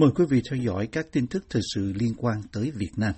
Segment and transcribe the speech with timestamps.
[0.00, 3.12] Mời quý vị theo dõi các tin tức thời sự liên quan tới Việt Nam.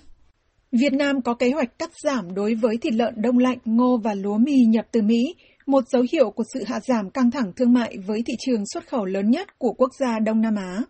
[0.73, 4.15] Việt Nam có kế hoạch cắt giảm đối với thịt lợn đông lạnh, ngô và
[4.15, 5.35] lúa mì nhập từ Mỹ,
[5.67, 8.89] một dấu hiệu của sự hạ giảm căng thẳng thương mại với thị trường xuất
[8.89, 10.83] khẩu lớn nhất của quốc gia Đông Nam Á.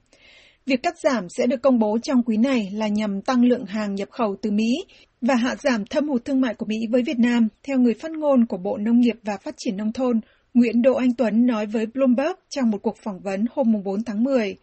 [0.66, 3.95] Việc cắt giảm sẽ được công bố trong quý này là nhằm tăng lượng hàng
[3.95, 4.84] nhập khẩu từ Mỹ
[5.20, 8.11] và hạ giảm thâm hụt thương mại của Mỹ với Việt Nam, theo người phát
[8.11, 10.20] ngôn của Bộ Nông nghiệp và Phát triển Nông thôn
[10.54, 14.25] Nguyễn Đỗ Anh Tuấn nói với Bloomberg trong một cuộc phỏng vấn hôm 4 tháng
[14.25, 14.57] 10.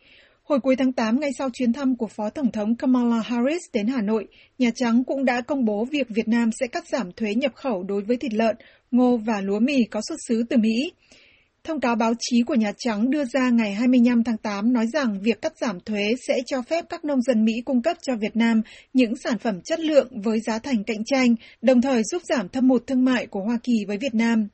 [0.49, 3.87] Hồi cuối tháng 8, ngay sau chuyến thăm của Phó Tổng thống Kamala Harris đến
[3.87, 7.33] Hà Nội, Nhà Trắng cũng đã công bố việc Việt Nam sẽ cắt giảm thuế
[7.35, 8.55] nhập khẩu đối với thịt lợn,
[8.91, 10.91] ngô và lúa mì có xuất xứ từ Mỹ.
[11.63, 15.21] Thông cáo báo chí của Nhà Trắng đưa ra ngày 25 tháng 8 nói rằng
[15.21, 18.35] việc cắt giảm thuế sẽ cho phép các nông dân Mỹ cung cấp cho Việt
[18.35, 18.61] Nam
[18.93, 22.69] những sản phẩm chất lượng với giá thành cạnh tranh, đồng thời giúp giảm thâm
[22.69, 24.47] hụt thương mại của Hoa Kỳ với Việt Nam.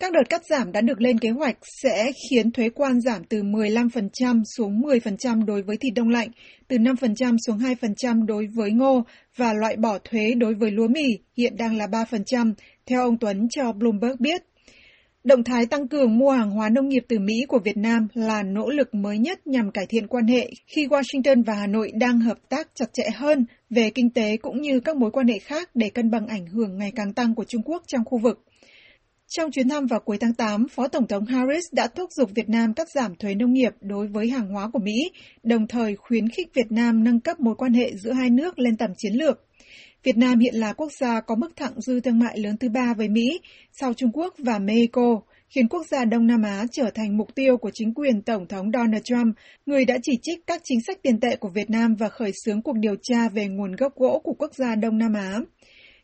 [0.00, 3.42] Các đợt cắt giảm đã được lên kế hoạch sẽ khiến thuế quan giảm từ
[3.42, 6.28] 15% xuống 10% đối với thịt đông lạnh,
[6.68, 9.02] từ 5% xuống 2% đối với ngô
[9.36, 12.52] và loại bỏ thuế đối với lúa mì hiện đang là 3%,
[12.86, 14.42] theo ông Tuấn cho Bloomberg biết.
[15.24, 18.42] Động thái tăng cường mua hàng hóa nông nghiệp từ Mỹ của Việt Nam là
[18.42, 22.20] nỗ lực mới nhất nhằm cải thiện quan hệ khi Washington và Hà Nội đang
[22.20, 25.70] hợp tác chặt chẽ hơn về kinh tế cũng như các mối quan hệ khác
[25.74, 28.47] để cân bằng ảnh hưởng ngày càng tăng của Trung Quốc trong khu vực.
[29.30, 32.48] Trong chuyến thăm vào cuối tháng 8, Phó Tổng thống Harris đã thúc giục Việt
[32.48, 35.10] Nam cắt giảm thuế nông nghiệp đối với hàng hóa của Mỹ,
[35.42, 38.76] đồng thời khuyến khích Việt Nam nâng cấp mối quan hệ giữa hai nước lên
[38.76, 39.44] tầm chiến lược.
[40.02, 42.94] Việt Nam hiện là quốc gia có mức thặng dư thương mại lớn thứ ba
[42.94, 43.40] với Mỹ,
[43.72, 45.20] sau Trung Quốc và Mexico,
[45.50, 48.70] khiến quốc gia Đông Nam Á trở thành mục tiêu của chính quyền Tổng thống
[48.72, 52.08] Donald Trump, người đã chỉ trích các chính sách tiền tệ của Việt Nam và
[52.08, 55.38] khởi xướng cuộc điều tra về nguồn gốc gỗ của quốc gia Đông Nam Á.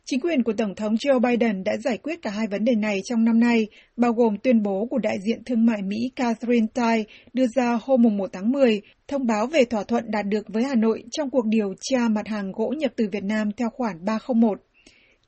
[0.07, 2.99] Chính quyền của Tổng thống Joe Biden đã giải quyết cả hai vấn đề này
[3.05, 3.67] trong năm nay,
[3.97, 8.03] bao gồm tuyên bố của đại diện thương mại Mỹ Catherine Tai đưa ra hôm
[8.03, 11.47] 1 tháng 10, thông báo về thỏa thuận đạt được với Hà Nội trong cuộc
[11.47, 14.61] điều tra mặt hàng gỗ nhập từ Việt Nam theo khoản 301.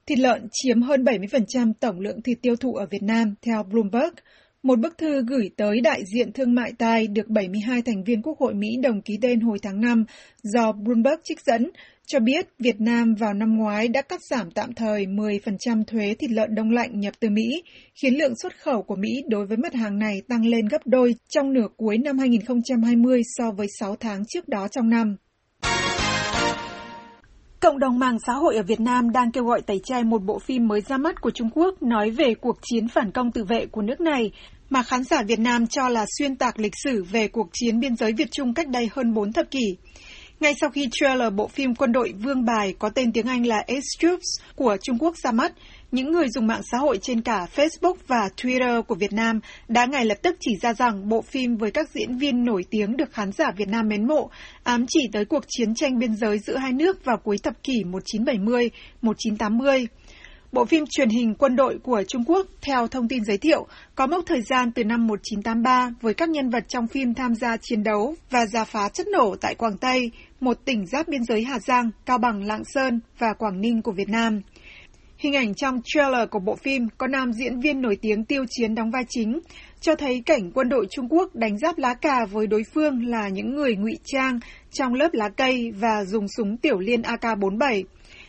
[0.06, 4.14] Thịt lợn chiếm hơn 70% tổng lượng thịt tiêu thụ ở Việt Nam, theo Bloomberg.
[4.62, 8.38] Một bức thư gửi tới đại diện thương mại Tai được 72 thành viên Quốc
[8.38, 10.04] hội Mỹ đồng ký tên hồi tháng 5
[10.42, 11.70] do Bloomberg trích dẫn,
[12.06, 16.30] cho biết Việt Nam vào năm ngoái đã cắt giảm tạm thời 10% thuế thịt
[16.30, 17.62] lợn đông lạnh nhập từ Mỹ,
[17.94, 21.14] khiến lượng xuất khẩu của Mỹ đối với mặt hàng này tăng lên gấp đôi
[21.28, 25.16] trong nửa cuối năm 2020 so với 6 tháng trước đó trong năm.
[27.60, 30.38] Cộng đồng mạng xã hội ở Việt Nam đang kêu gọi tẩy chay một bộ
[30.38, 33.66] phim mới ra mắt của Trung Quốc nói về cuộc chiến phản công tự vệ
[33.66, 34.30] của nước này
[34.70, 37.96] mà khán giả Việt Nam cho là xuyên tạc lịch sử về cuộc chiến biên
[37.96, 39.76] giới Việt Trung cách đây hơn 4 thập kỷ.
[40.40, 43.56] Ngay sau khi trailer bộ phim quân đội Vương Bài có tên tiếng Anh là
[43.56, 45.52] Ace Troops của Trung Quốc ra mắt,
[45.92, 49.86] những người dùng mạng xã hội trên cả Facebook và Twitter của Việt Nam đã
[49.86, 53.12] ngay lập tức chỉ ra rằng bộ phim với các diễn viên nổi tiếng được
[53.12, 54.30] khán giả Việt Nam mến mộ,
[54.62, 57.82] ám chỉ tới cuộc chiến tranh biên giới giữa hai nước vào cuối thập kỷ
[59.02, 59.86] 1970-1980.
[60.52, 64.06] Bộ phim truyền hình quân đội của Trung Quốc, theo thông tin giới thiệu, có
[64.06, 67.82] mốc thời gian từ năm 1983 với các nhân vật trong phim tham gia chiến
[67.82, 70.10] đấu và giả phá chất nổ tại Quảng Tây,
[70.40, 73.92] một tỉnh giáp biên giới Hà Giang, Cao Bằng, Lạng Sơn và Quảng Ninh của
[73.92, 74.40] Việt Nam.
[75.18, 78.74] Hình ảnh trong trailer của bộ phim có nam diễn viên nổi tiếng tiêu chiến
[78.74, 79.40] đóng vai chính,
[79.80, 83.28] cho thấy cảnh quân đội Trung Quốc đánh giáp lá cà với đối phương là
[83.28, 84.40] những người ngụy trang
[84.72, 87.82] trong lớp lá cây và dùng súng tiểu liên AK-47.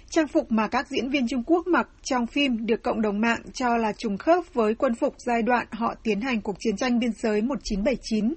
[0.10, 3.40] Trang phục mà các diễn viên Trung Quốc mặc trong phim được cộng đồng mạng
[3.54, 7.00] cho là trùng khớp với quân phục giai đoạn họ tiến hành cuộc chiến tranh
[7.00, 8.34] biên giới 1979.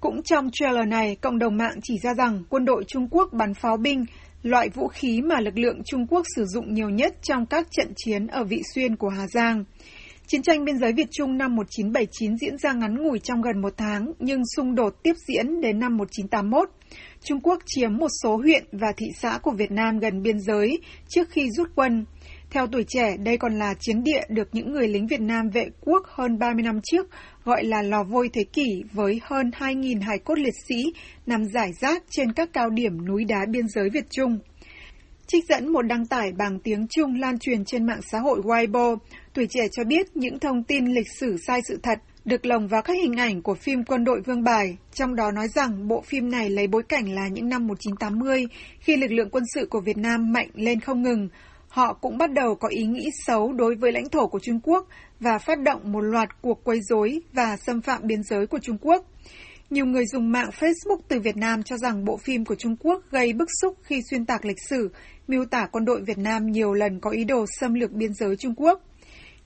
[0.00, 3.54] Cũng trong trailer này, cộng đồng mạng chỉ ra rằng quân đội Trung Quốc bắn
[3.54, 4.04] pháo binh,
[4.42, 7.92] loại vũ khí mà lực lượng Trung Quốc sử dụng nhiều nhất trong các trận
[7.96, 9.64] chiến ở Vị Xuyên của Hà Giang.
[10.26, 13.72] Chiến tranh biên giới Việt Trung năm 1979 diễn ra ngắn ngủi trong gần một
[13.76, 16.70] tháng, nhưng xung đột tiếp diễn đến năm 1981.
[17.24, 20.78] Trung Quốc chiếm một số huyện và thị xã của Việt Nam gần biên giới
[21.08, 22.04] trước khi rút quân.
[22.50, 25.66] Theo tuổi trẻ, đây còn là chiến địa được những người lính Việt Nam vệ
[25.80, 27.06] quốc hơn 30 năm trước
[27.44, 30.92] gọi là lò vôi thế kỷ với hơn 2.000 hài cốt liệt sĩ
[31.26, 34.38] nằm rải rác trên các cao điểm núi đá biên giới Việt Trung.
[35.26, 38.96] Trích dẫn một đăng tải bằng tiếng Trung lan truyền trên mạng xã hội Weibo,
[39.34, 42.82] tuổi trẻ cho biết những thông tin lịch sử sai sự thật được lồng vào
[42.82, 46.30] các hình ảnh của phim Quân đội Vương Bài, trong đó nói rằng bộ phim
[46.30, 48.46] này lấy bối cảnh là những năm 1980,
[48.80, 51.28] khi lực lượng quân sự của Việt Nam mạnh lên không ngừng.
[51.76, 54.86] Họ cũng bắt đầu có ý nghĩ xấu đối với lãnh thổ của Trung Quốc
[55.20, 58.78] và phát động một loạt cuộc quấy rối và xâm phạm biên giới của Trung
[58.80, 59.06] Quốc.
[59.70, 63.02] Nhiều người dùng mạng Facebook từ Việt Nam cho rằng bộ phim của Trung Quốc
[63.10, 64.90] gây bức xúc khi xuyên tạc lịch sử,
[65.28, 68.36] miêu tả quân đội Việt Nam nhiều lần có ý đồ xâm lược biên giới
[68.36, 68.80] Trung Quốc.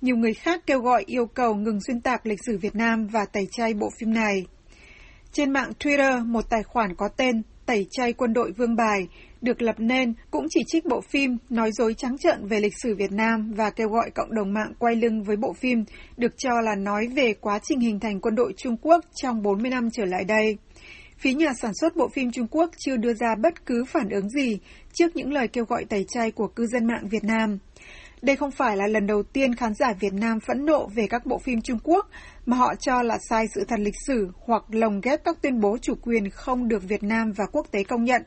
[0.01, 3.25] Nhiều người khác kêu gọi yêu cầu ngừng xuyên tạc lịch sử Việt Nam và
[3.33, 4.47] tẩy chay bộ phim này.
[5.33, 9.09] Trên mạng Twitter, một tài khoản có tên tẩy chay quân đội vương bài,
[9.41, 12.95] được lập nên cũng chỉ trích bộ phim nói dối trắng trợn về lịch sử
[12.95, 15.85] Việt Nam và kêu gọi cộng đồng mạng quay lưng với bộ phim,
[16.17, 19.71] được cho là nói về quá trình hình thành quân đội Trung Quốc trong 40
[19.71, 20.57] năm trở lại đây.
[21.19, 24.29] Phía nhà sản xuất bộ phim Trung Quốc chưa đưa ra bất cứ phản ứng
[24.29, 24.59] gì
[24.93, 27.59] trước những lời kêu gọi tẩy chay của cư dân mạng Việt Nam.
[28.23, 31.27] Đây không phải là lần đầu tiên khán giả Việt Nam phẫn nộ về các
[31.27, 32.07] bộ phim Trung Quốc
[32.47, 35.79] mà họ cho là sai sự thật lịch sử hoặc lồng ghép các tuyên bố
[35.83, 38.23] chủ quyền không được Việt Nam và quốc tế công nhận.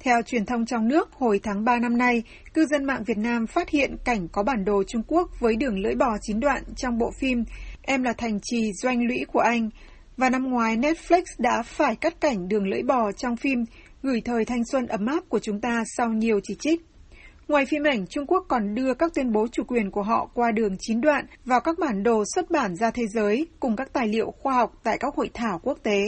[0.00, 2.22] Theo truyền thông trong nước, hồi tháng 3 năm nay,
[2.54, 5.78] cư dân mạng Việt Nam phát hiện cảnh có bản đồ Trung Quốc với đường
[5.78, 7.44] lưỡi bò chín đoạn trong bộ phim
[7.82, 9.70] Em là thành trì doanh lũy của anh.
[10.16, 13.64] Và năm ngoái, Netflix đã phải cắt cảnh đường lưỡi bò trong phim
[14.02, 16.80] gửi thời thanh xuân ấm áp của chúng ta sau nhiều chỉ trích.
[17.48, 20.50] Ngoài phim ảnh, Trung Quốc còn đưa các tuyên bố chủ quyền của họ qua
[20.50, 24.08] đường chín đoạn vào các bản đồ xuất bản ra thế giới cùng các tài
[24.08, 26.00] liệu khoa học tại các hội thảo quốc tế.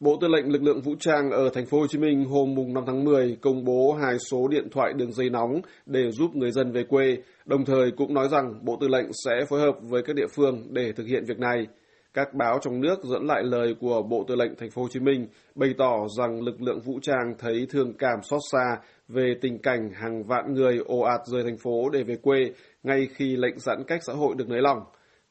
[0.00, 2.74] Bộ Tư lệnh Lực lượng Vũ trang ở thành phố Hồ Chí Minh hôm mùng
[2.74, 6.50] 5 tháng 10 công bố hai số điện thoại đường dây nóng để giúp người
[6.50, 10.02] dân về quê, đồng thời cũng nói rằng Bộ Tư lệnh sẽ phối hợp với
[10.02, 11.66] các địa phương để thực hiện việc này.
[12.14, 15.00] Các báo trong nước dẫn lại lời của Bộ Tư lệnh Thành phố Hồ Chí
[15.00, 18.76] Minh bày tỏ rằng lực lượng vũ trang thấy thương cảm xót xa
[19.08, 22.52] về tình cảnh hàng vạn người ồ ạt rời thành phố để về quê
[22.82, 24.78] ngay khi lệnh giãn cách xã hội được nới lỏng.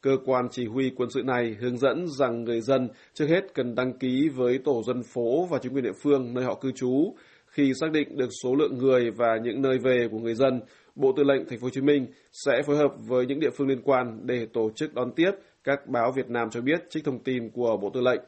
[0.02, 3.76] Cơ quan chỉ huy quân sự này hướng dẫn rằng người dân trước hết cần
[3.76, 7.14] đăng ký với tổ dân phố và chính quyền địa phương nơi họ cư trú.
[7.48, 10.62] Khi xác định được số lượng người và những nơi về của người dân,
[10.96, 13.68] Bộ Tư lệnh Thành phố Hồ Chí Minh sẽ phối hợp với những địa phương
[13.68, 15.32] liên quan để tổ chức đón tiếp.
[15.64, 18.22] Các báo Việt Nam cho biết trích thông tin của Bộ Tư lệnh.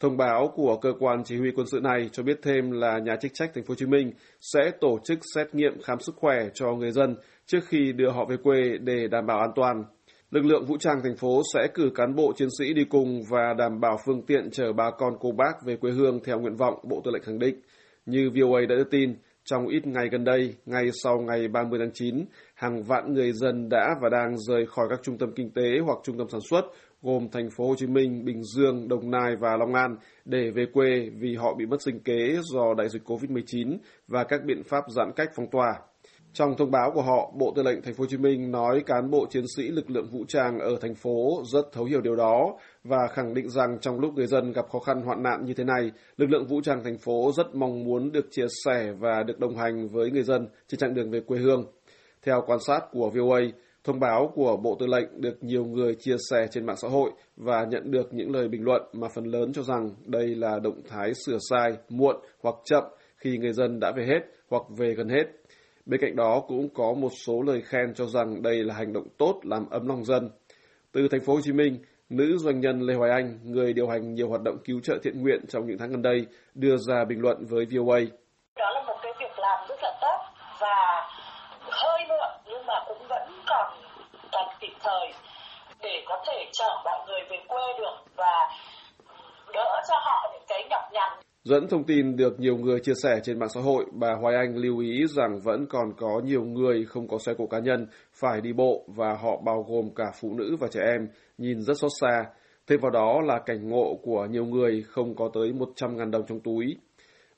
[0.00, 3.16] Thông báo của cơ quan chỉ huy quân sự này cho biết thêm là nhà
[3.16, 6.48] chức trách thành phố Hồ Chí Minh sẽ tổ chức xét nghiệm khám sức khỏe
[6.54, 7.16] cho người dân
[7.46, 9.84] trước khi đưa họ về quê để đảm bảo an toàn.
[10.30, 13.54] Lực lượng vũ trang thành phố sẽ cử cán bộ chiến sĩ đi cùng và
[13.58, 16.74] đảm bảo phương tiện chở bà con cô bác về quê hương theo nguyện vọng
[16.82, 17.60] Bộ Tư lệnh khẳng định.
[18.06, 19.14] Như VOA đã đưa tin,
[19.44, 22.24] trong ít ngày gần đây, ngay sau ngày 30 tháng 9,
[22.54, 25.98] hàng vạn người dân đã và đang rời khỏi các trung tâm kinh tế hoặc
[26.04, 26.64] trung tâm sản xuất
[27.02, 30.66] gồm thành phố Hồ Chí Minh, Bình Dương, Đồng Nai và Long An để về
[30.72, 34.84] quê vì họ bị mất sinh kế do đại dịch COVID-19 và các biện pháp
[34.96, 35.74] giãn cách phong tỏa.
[36.34, 39.10] Trong thông báo của họ, Bộ Tư lệnh Thành phố Hồ Chí Minh nói cán
[39.10, 42.58] bộ chiến sĩ lực lượng vũ trang ở thành phố rất thấu hiểu điều đó
[42.84, 45.64] và khẳng định rằng trong lúc người dân gặp khó khăn hoạn nạn như thế
[45.64, 49.38] này, lực lượng vũ trang thành phố rất mong muốn được chia sẻ và được
[49.38, 51.66] đồng hành với người dân trên chặng đường về quê hương.
[52.22, 53.40] Theo quan sát của VOA,
[53.84, 57.10] thông báo của Bộ Tư lệnh được nhiều người chia sẻ trên mạng xã hội
[57.36, 60.80] và nhận được những lời bình luận mà phần lớn cho rằng đây là động
[60.88, 62.84] thái sửa sai, muộn hoặc chậm
[63.16, 65.24] khi người dân đã về hết hoặc về gần hết.
[65.86, 69.06] Bên cạnh đó cũng có một số lời khen cho rằng đây là hành động
[69.18, 70.30] tốt làm ấm lòng dân.
[70.92, 71.78] Từ thành phố Hồ Chí Minh,
[72.08, 75.22] nữ doanh nhân Lê Hoài Anh, người điều hành nhiều hoạt động cứu trợ thiện
[75.22, 78.00] nguyện trong những tháng gần đây, đưa ra bình luận với VOA.
[78.56, 80.18] Đó là một cái việc làm rất là tốt
[80.60, 81.08] và
[81.70, 83.74] hơi muộn nhưng mà cũng vẫn còn
[84.32, 85.12] còn kịp thời
[85.82, 88.34] để có thể chở mọi người về quê được và
[89.54, 93.20] đỡ cho họ những cái nhọc nhằn Dẫn thông tin được nhiều người chia sẻ
[93.22, 96.84] trên mạng xã hội, bà Hoài Anh lưu ý rằng vẫn còn có nhiều người
[96.84, 100.34] không có xe cộ cá nhân, phải đi bộ và họ bao gồm cả phụ
[100.34, 101.08] nữ và trẻ em,
[101.38, 102.24] nhìn rất xót xa.
[102.66, 106.40] Thêm vào đó là cảnh ngộ của nhiều người không có tới 100.000 đồng trong
[106.40, 106.76] túi.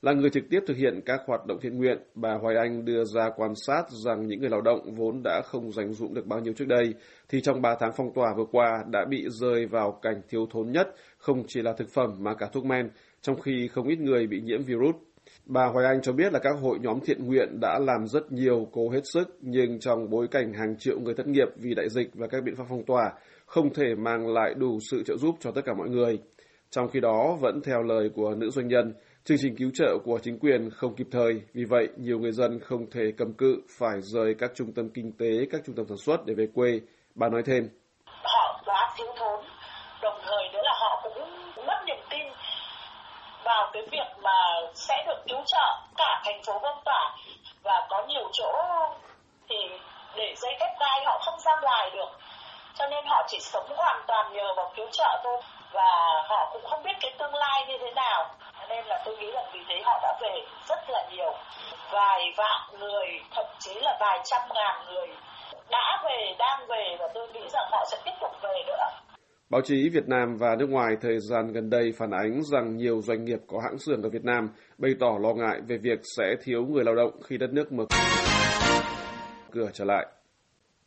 [0.01, 3.03] Là người trực tiếp thực hiện các hoạt động thiện nguyện, bà Hoài Anh đưa
[3.03, 6.39] ra quan sát rằng những người lao động vốn đã không dành dụng được bao
[6.39, 6.93] nhiêu trước đây,
[7.29, 10.71] thì trong 3 tháng phong tỏa vừa qua đã bị rơi vào cảnh thiếu thốn
[10.71, 12.89] nhất, không chỉ là thực phẩm mà cả thuốc men,
[13.27, 14.95] trong khi không ít người bị nhiễm virus.
[15.45, 18.67] Bà Hoài Anh cho biết là các hội nhóm thiện nguyện đã làm rất nhiều
[18.71, 22.09] cố hết sức, nhưng trong bối cảnh hàng triệu người thất nghiệp vì đại dịch
[22.13, 23.11] và các biện pháp phong tỏa,
[23.45, 26.19] không thể mang lại đủ sự trợ giúp cho tất cả mọi người.
[26.69, 28.93] Trong khi đó, vẫn theo lời của nữ doanh nhân,
[29.23, 32.59] chương trình cứu trợ của chính quyền không kịp thời, vì vậy nhiều người dân
[32.59, 35.97] không thể cầm cự phải rời các trung tâm kinh tế, các trung tâm sản
[35.97, 36.79] xuất để về quê.
[37.15, 37.69] Bà nói thêm.
[38.05, 39.45] Họ quá thiếu thốn,
[40.03, 41.29] đồng thời nữa là họ cũng
[41.67, 42.27] mất niềm tin
[43.45, 44.26] vào cái việc mà
[44.73, 47.15] sẽ được cứu trợ cả thành phố phong tỏa.
[47.63, 48.51] Và có nhiều chỗ
[49.49, 49.55] thì
[50.15, 52.09] để dây thép gai họ không ra ngoài được.
[52.75, 55.41] Cho nên họ chỉ sống hoàn toàn nhờ vào cứu trợ thôi.
[55.71, 58.29] Và họ cũng không biết cái tương lai như thế nào.
[58.69, 61.33] Nên là tôi nghĩ là vì thế họ đã về rất là nhiều.
[61.91, 65.07] Vài vạn người, thậm chí là vài trăm ngàn người
[65.69, 66.95] đã về, đang về.
[66.99, 68.87] Và tôi nghĩ rằng họ sẽ tiếp tục về nữa
[69.49, 73.01] Báo chí Việt Nam và nước ngoài thời gian gần đây phản ánh rằng nhiều
[73.01, 76.35] doanh nghiệp có hãng xưởng ở Việt Nam bày tỏ lo ngại về việc sẽ
[76.43, 77.85] thiếu người lao động khi đất nước mở
[79.51, 80.07] cửa trở lại.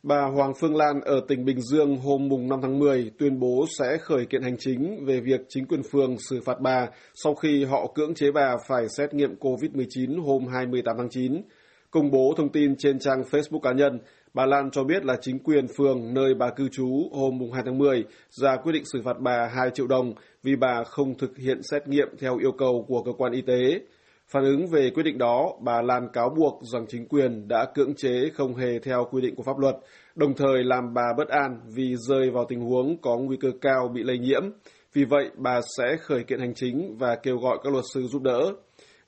[0.03, 3.65] Bà Hoàng Phương Lan ở tỉnh Bình Dương hôm mùng 5 tháng 10 tuyên bố
[3.79, 7.65] sẽ khởi kiện hành chính về việc chính quyền phường xử phạt bà sau khi
[7.65, 11.41] họ cưỡng chế bà phải xét nghiệm COVID-19 hôm 28 tháng 9.
[11.91, 13.99] Công bố thông tin trên trang Facebook cá nhân,
[14.33, 17.77] bà Lan cho biết là chính quyền phường nơi bà cư trú hôm 2 tháng
[17.77, 21.61] 10 ra quyết định xử phạt bà 2 triệu đồng vì bà không thực hiện
[21.71, 23.81] xét nghiệm theo yêu cầu của cơ quan y tế.
[24.27, 27.95] Phản ứng về quyết định đó, bà Lan cáo buộc rằng chính quyền đã cưỡng
[27.95, 29.75] chế không hề theo quy định của pháp luật,
[30.15, 33.91] đồng thời làm bà bất an vì rơi vào tình huống có nguy cơ cao
[33.93, 34.41] bị lây nhiễm.
[34.93, 38.21] Vì vậy, bà sẽ khởi kiện hành chính và kêu gọi các luật sư giúp
[38.21, 38.53] đỡ.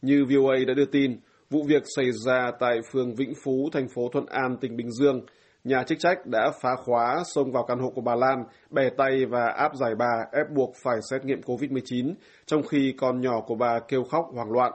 [0.01, 1.17] Như VOA đã đưa tin,
[1.53, 5.21] vụ việc xảy ra tại phường Vĩnh Phú, thành phố Thuận An, tỉnh Bình Dương.
[5.63, 9.25] Nhà chức trách đã phá khóa, xông vào căn hộ của bà Lan, bẻ tay
[9.25, 12.13] và áp giải bà ép buộc phải xét nghiệm COVID-19,
[12.45, 14.71] trong khi con nhỏ của bà kêu khóc hoảng loạn.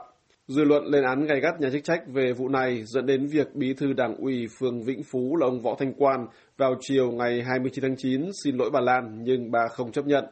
[0.47, 3.55] Dư luận lên án gay gắt nhà chức trách về vụ này dẫn đến việc
[3.55, 7.43] bí thư đảng ủy phường Vĩnh Phú là ông Võ Thanh Quan vào chiều ngày
[7.47, 10.25] 29 tháng 9 xin lỗi bà Lan nhưng bà không chấp nhận.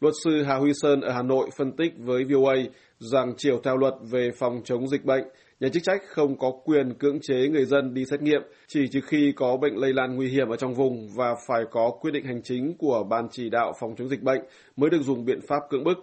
[0.00, 2.54] Luật sư Hà Huy Sơn ở Hà Nội phân tích với VOA
[2.98, 5.24] rằng chiều theo luật về phòng chống dịch bệnh,
[5.60, 9.00] nhà chức trách không có quyền cưỡng chế người dân đi xét nghiệm chỉ trừ
[9.06, 12.24] khi có bệnh lây lan nguy hiểm ở trong vùng và phải có quyết định
[12.24, 14.40] hành chính của Ban chỉ đạo phòng chống dịch bệnh
[14.76, 15.98] mới được dùng biện pháp cưỡng bức.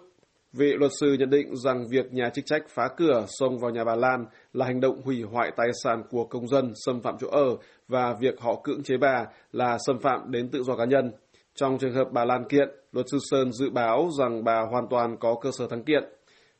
[0.52, 3.84] Vị luật sư nhận định rằng việc nhà chức trách phá cửa xông vào nhà
[3.84, 7.28] bà Lan là hành động hủy hoại tài sản của công dân, xâm phạm chỗ
[7.28, 7.56] ở
[7.88, 11.12] và việc họ cưỡng chế bà là xâm phạm đến tự do cá nhân.
[11.54, 15.16] Trong trường hợp bà Lan kiện, luật sư Sơn dự báo rằng bà hoàn toàn
[15.20, 16.04] có cơ sở thắng kiện.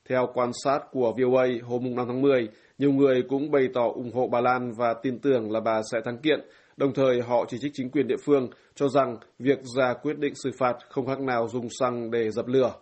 [0.08, 2.48] Theo quan sát của VOA hôm 5 tháng 10,
[2.78, 5.98] nhiều người cũng bày tỏ ủng hộ bà Lan và tin tưởng là bà sẽ
[6.04, 6.40] thắng kiện.
[6.76, 10.34] Đồng thời họ chỉ trích chính quyền địa phương cho rằng việc ra quyết định
[10.34, 12.72] xử phạt không khác nào dùng xăng để dập lửa.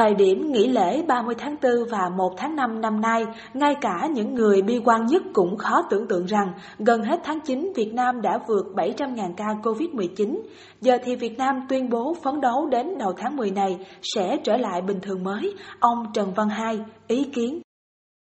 [0.00, 4.08] Thời điểm nghỉ lễ 30 tháng 4 và 1 tháng 5 năm nay, ngay cả
[4.14, 7.94] những người bi quan nhất cũng khó tưởng tượng rằng gần hết tháng 9 Việt
[7.94, 10.40] Nam đã vượt 700.000 ca COVID-19.
[10.80, 14.56] Giờ thì Việt Nam tuyên bố phấn đấu đến đầu tháng 10 này sẽ trở
[14.56, 15.54] lại bình thường mới.
[15.80, 16.78] Ông Trần Văn Hai
[17.08, 17.60] ý kiến.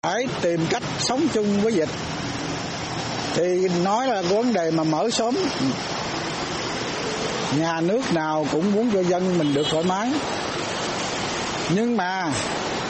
[0.02, 1.90] Phải tìm cách sống chung với dịch.
[3.34, 5.34] Thì nói là vấn đề mà mở sớm
[7.58, 10.12] nhà nước nào cũng muốn cho dân mình được thoải mái
[11.74, 12.32] nhưng mà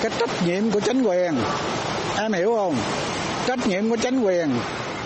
[0.02, 1.34] cái trách nhiệm của chính quyền
[2.18, 2.76] em hiểu không?
[3.46, 4.58] Trách nhiệm của chính quyền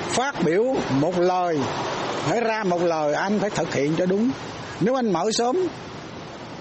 [0.08, 1.58] phát biểu một lời
[2.28, 4.30] phải ra một lời anh phải thực hiện cho đúng.
[4.80, 5.56] Nếu anh mở sớm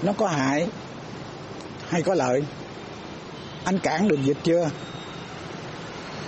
[0.01, 0.67] nó có hại
[1.89, 2.43] hay có lợi?
[3.63, 4.69] Anh cản được dịch chưa?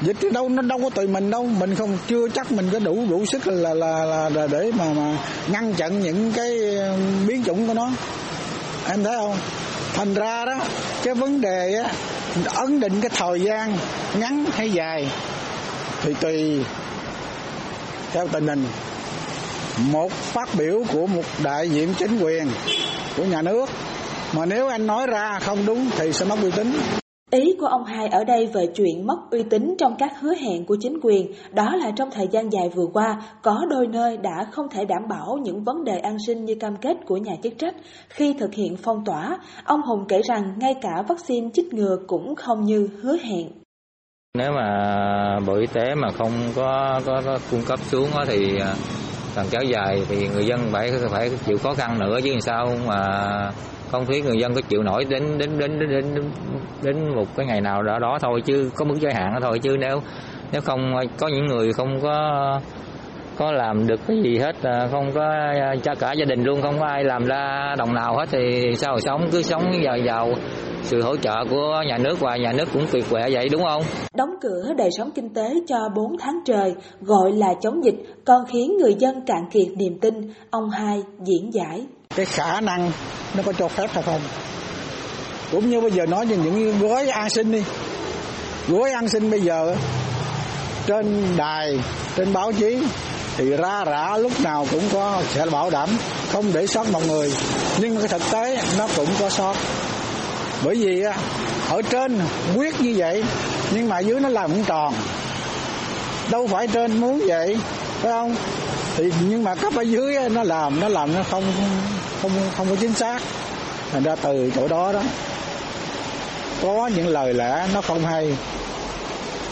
[0.02, 1.46] Dịch chứ đâu nó đâu có tùy mình đâu.
[1.46, 4.86] Mình không chưa chắc mình có đủ đủ sức là là, là, là để mà
[4.94, 6.60] mà ngăn chặn những cái
[7.28, 7.90] biến chủng của nó.
[8.90, 9.38] Em thấy không?
[9.96, 10.56] Thành ra đó,
[11.04, 11.92] cái vấn đề á,
[12.54, 13.78] ấn định cái thời gian
[14.20, 15.12] ngắn hay dài
[16.02, 16.64] thì tùy
[18.12, 18.68] theo tình hình.
[19.78, 22.48] Một phát biểu của một đại diện chính quyền
[23.18, 23.70] của nhà nước
[24.34, 26.80] mà nếu anh nói ra không đúng thì sẽ mất uy tín.
[27.32, 30.66] Ý của ông Hai ở đây về chuyện mất uy tín trong các hứa hẹn
[30.66, 34.46] của chính quyền, đó là trong thời gian dài vừa qua, có đôi nơi đã
[34.52, 37.54] không thể đảm bảo những vấn đề an sinh như cam kết của nhà chức
[37.58, 37.76] trách
[38.10, 39.38] khi thực hiện phong tỏa.
[39.64, 43.48] Ông Hùng kể rằng ngay cả vaccine chích ngừa cũng không như hứa hẹn.
[44.38, 48.58] Nếu mà Bộ Y tế mà không có, có, có cung cấp xuống thì
[49.36, 53.02] càng kéo dài thì người dân phải phải chịu khó khăn nữa chứ sao mà
[53.96, 56.24] không biết người dân có chịu nổi đến đến đến đến đến,
[56.84, 59.60] đến một cái ngày nào đó đó thôi chứ có mức giới hạn đó thôi
[59.60, 60.02] chứ nếu
[60.52, 62.60] nếu không có những người không có
[63.38, 65.30] có làm được cái gì hết à, không có
[65.62, 68.76] à, cho cả gia đình luôn không có ai làm ra đồng nào hết thì
[68.78, 70.34] sao sống cứ sống vào vào
[70.82, 73.82] sự hỗ trợ của nhà nước và nhà nước cũng tuyệt vời vậy đúng không?
[74.16, 78.46] Đóng cửa đời sống kinh tế cho 4 tháng trời gọi là chống dịch còn
[78.46, 80.14] khiến người dân cạn kiệt niềm tin,
[80.50, 81.86] ông hai diễn giải
[82.16, 82.92] cái khả năng
[83.34, 84.22] nó có cho phép hay không.
[85.52, 87.64] Cũng như bây giờ nói về những gói an sinh đi.
[88.68, 89.76] Gói an sinh bây giờ
[90.88, 91.80] trên đài,
[92.16, 92.80] trên báo chí
[93.38, 95.90] thì ra rã lúc nào cũng có sẽ bảo đảm,
[96.32, 97.34] không để sót một người.
[97.78, 99.56] Nhưng cái thực tế nó cũng có sót.
[100.64, 101.04] Bởi vì
[101.70, 102.20] ở trên
[102.56, 103.24] quyết như vậy,
[103.72, 104.94] nhưng mà dưới nó làm không tròn.
[106.30, 107.58] Đâu phải trên muốn vậy,
[108.02, 108.36] phải không?
[108.96, 111.44] Thì nhưng mà cấp ở dưới nó làm nó làm nó không
[112.22, 113.22] không không có chính xác.
[113.92, 115.02] Thành ra từ chỗ đó đó,
[116.62, 118.38] có những lời lẽ nó không hay,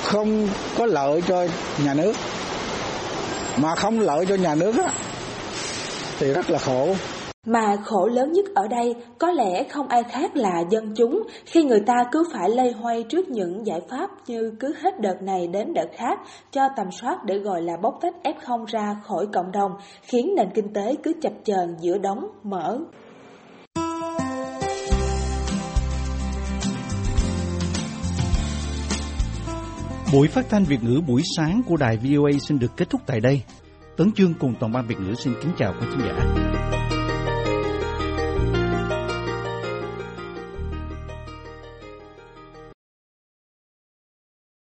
[0.04, 1.48] không có lợi cho
[1.78, 2.14] nhà nước.
[3.58, 4.92] Mà không lợi cho nhà nước á,
[6.20, 6.96] thì rất là khổ.
[7.48, 11.64] Mà khổ lớn nhất ở đây có lẽ không ai khác là dân chúng khi
[11.64, 15.48] người ta cứ phải lây hoay trước những giải pháp như cứ hết đợt này
[15.48, 16.20] đến đợt khác
[16.52, 19.72] cho tầm soát để gọi là bóc tách F0 ra khỏi cộng đồng,
[20.02, 22.80] khiến nền kinh tế cứ chập chờn giữa đóng mở.
[30.14, 33.20] Buổi phát thanh Việt ngữ buổi sáng của đài VOA xin được kết thúc tại
[33.20, 33.42] đây.
[33.98, 36.83] Tấn Chương cùng toàn ban Việt ngữ xin kính chào quý khán giả.